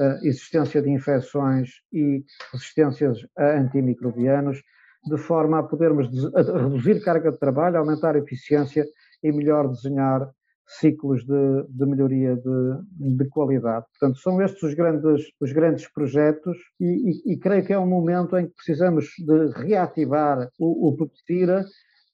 uh, 0.00 0.26
existência 0.26 0.80
de 0.80 0.90
infecções 0.90 1.70
e 1.92 2.24
resistências 2.52 3.18
a 3.36 3.58
antimicrobianos, 3.58 4.62
de 5.04 5.18
forma 5.18 5.58
a 5.58 5.62
podermos 5.62 6.08
reduzir 6.34 7.02
carga 7.02 7.32
de 7.32 7.38
trabalho, 7.38 7.76
aumentar 7.76 8.14
a 8.14 8.20
eficiência 8.20 8.86
e 9.22 9.32
melhor 9.32 9.68
desenhar 9.68 10.30
ciclos 10.66 11.24
de, 11.24 11.66
de 11.68 11.86
melhoria 11.86 12.36
de, 12.36 13.16
de, 13.16 13.28
qualidade. 13.28 13.86
Portanto, 13.90 14.18
são 14.20 14.40
estes 14.40 14.62
os 14.62 14.74
grandes, 14.74 15.24
os 15.40 15.52
grandes 15.52 15.90
projetos 15.92 16.56
e, 16.80 17.30
e, 17.30 17.32
e 17.32 17.38
creio 17.38 17.64
que 17.64 17.72
é 17.72 17.78
um 17.78 17.86
momento 17.86 18.36
em 18.36 18.46
que 18.46 18.54
precisamos 18.54 19.06
de 19.18 19.48
reativar 19.60 20.48
o, 20.58 20.88
o 20.88 20.96
PEPSIRA, 20.96 21.64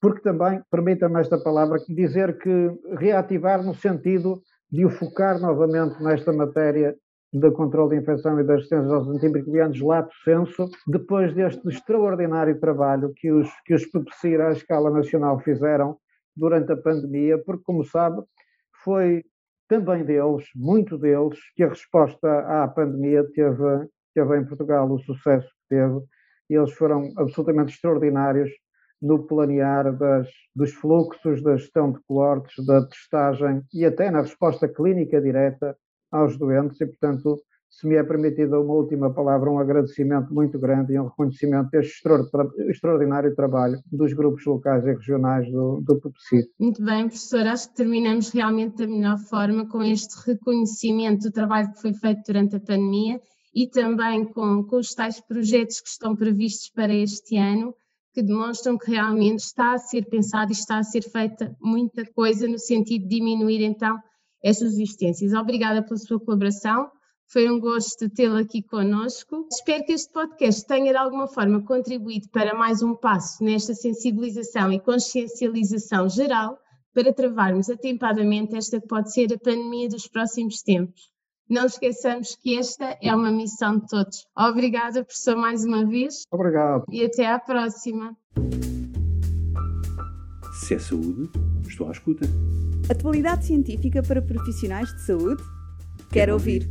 porque 0.00 0.22
também, 0.22 0.62
permita-me 0.70 1.20
esta 1.20 1.38
palavra, 1.38 1.78
dizer 1.88 2.38
que 2.38 2.70
reativar 2.98 3.64
no 3.64 3.74
sentido 3.74 4.40
de 4.70 4.84
o 4.84 4.90
focar 4.90 5.40
novamente 5.40 6.02
nesta 6.02 6.32
matéria 6.32 6.94
do 7.32 7.52
controle 7.52 7.90
de 7.90 8.02
infecção 8.02 8.40
e 8.40 8.44
da 8.44 8.54
resistência 8.54 8.90
aos 8.90 9.08
antimicrobianos 9.08 9.80
lato 9.80 10.14
senso, 10.24 10.68
depois 10.86 11.34
deste 11.34 11.66
extraordinário 11.68 12.58
trabalho 12.58 13.12
que 13.14 13.30
os, 13.30 13.48
que 13.66 13.74
os 13.74 13.84
PEPSIRA 13.86 14.48
à 14.48 14.52
escala 14.52 14.90
nacional 14.90 15.38
fizeram 15.40 15.98
durante 16.34 16.72
a 16.72 16.76
pandemia, 16.76 17.36
porque, 17.44 17.64
como 17.64 17.84
sabe, 17.84 18.22
foi 18.82 19.24
também 19.68 20.04
deles, 20.04 20.46
muito 20.54 20.96
deles, 20.96 21.38
que 21.54 21.62
a 21.62 21.68
resposta 21.68 22.40
à 22.62 22.66
pandemia 22.68 23.24
teve, 23.32 23.88
teve 24.14 24.38
em 24.38 24.46
Portugal 24.46 24.90
o 24.90 24.98
sucesso 25.00 25.46
que 25.46 25.76
teve, 25.76 26.00
e 26.48 26.54
eles 26.54 26.72
foram 26.72 27.12
absolutamente 27.18 27.74
extraordinários 27.74 28.50
no 29.00 29.26
planear 29.26 29.96
das, 29.96 30.28
dos 30.54 30.72
fluxos, 30.72 31.42
da 31.42 31.56
gestão 31.56 31.92
de 31.92 32.00
coortes, 32.04 32.64
da 32.64 32.84
testagem 32.86 33.62
e 33.72 33.84
até 33.84 34.10
na 34.10 34.22
resposta 34.22 34.66
clínica 34.68 35.20
direta 35.20 35.76
aos 36.10 36.36
doentes, 36.38 36.80
e 36.80 36.86
portanto 36.86 37.38
se 37.70 37.86
me 37.86 37.96
é 37.96 38.02
permitida 38.02 38.58
uma 38.58 38.74
última 38.74 39.12
palavra, 39.12 39.50
um 39.50 39.58
agradecimento 39.58 40.32
muito 40.32 40.58
grande 40.58 40.94
e 40.94 40.98
um 40.98 41.06
reconhecimento 41.06 41.70
deste 41.70 42.02
extraordinário 42.68 43.34
trabalho 43.34 43.78
dos 43.92 44.12
grupos 44.12 44.44
locais 44.46 44.84
e 44.84 44.92
regionais 44.92 45.50
do, 45.50 45.80
do. 45.82 46.00
Muito 46.58 46.82
bem, 46.82 47.06
professor, 47.06 47.46
acho 47.46 47.68
que 47.68 47.76
terminamos 47.76 48.30
realmente 48.30 48.78
da 48.78 48.86
melhor 48.86 49.18
forma 49.18 49.68
com 49.68 49.82
este 49.82 50.14
reconhecimento 50.26 51.28
do 51.28 51.32
trabalho 51.32 51.72
que 51.72 51.80
foi 51.80 51.94
feito 51.94 52.22
durante 52.26 52.56
a 52.56 52.60
pandemia 52.60 53.20
e 53.54 53.68
também 53.68 54.24
com, 54.24 54.64
com 54.64 54.76
os 54.76 54.94
tais 54.94 55.20
projetos 55.20 55.80
que 55.80 55.88
estão 55.88 56.16
previstos 56.16 56.70
para 56.70 56.94
este 56.94 57.36
ano, 57.36 57.74
que 58.12 58.22
demonstram 58.22 58.78
que 58.78 58.90
realmente 58.90 59.40
está 59.40 59.74
a 59.74 59.78
ser 59.78 60.06
pensado 60.06 60.50
e 60.50 60.54
está 60.54 60.78
a 60.78 60.82
ser 60.82 61.02
feita 61.02 61.54
muita 61.60 62.04
coisa 62.12 62.48
no 62.48 62.58
sentido 62.58 63.02
de 63.02 63.16
diminuir 63.16 63.62
então 63.62 63.96
estas 64.42 64.72
existências. 64.72 65.32
Obrigada 65.32 65.82
pela 65.82 65.96
sua 65.96 66.18
colaboração. 66.18 66.90
Foi 67.30 67.46
um 67.50 67.60
gosto 67.60 68.08
tê-lo 68.08 68.38
aqui 68.38 68.62
conosco. 68.62 69.46
Espero 69.52 69.84
que 69.84 69.92
este 69.92 70.10
podcast 70.10 70.66
tenha 70.66 70.92
de 70.92 70.96
alguma 70.96 71.28
forma 71.28 71.62
contribuído 71.62 72.26
para 72.30 72.54
mais 72.54 72.82
um 72.82 72.94
passo 72.94 73.44
nesta 73.44 73.74
sensibilização 73.74 74.72
e 74.72 74.80
consciencialização 74.80 76.08
geral 76.08 76.58
para 76.94 77.12
travarmos 77.12 77.68
atempadamente 77.68 78.56
esta 78.56 78.80
que 78.80 78.88
pode 78.88 79.12
ser 79.12 79.30
a 79.30 79.38
pandemia 79.38 79.90
dos 79.90 80.08
próximos 80.08 80.62
tempos. 80.62 81.10
Não 81.50 81.66
esqueçamos 81.66 82.34
que 82.34 82.58
esta 82.58 82.96
é 83.02 83.14
uma 83.14 83.30
missão 83.30 83.76
de 83.76 83.86
todos. 83.88 84.26
Obrigada, 84.34 85.04
professor, 85.04 85.36
mais 85.36 85.66
uma 85.66 85.84
vez. 85.84 86.22
Obrigado. 86.32 86.86
E 86.90 87.04
até 87.04 87.26
à 87.26 87.38
próxima. 87.38 88.16
Se 90.54 90.76
é 90.76 90.78
saúde, 90.78 91.30
estou 91.68 91.88
à 91.88 91.92
escuta. 91.92 92.24
Atualidade 92.90 93.44
científica 93.44 94.02
para 94.02 94.22
profissionais 94.22 94.88
de 94.94 95.02
saúde? 95.02 95.42
Quero 96.10 96.32
ouvir. 96.32 96.70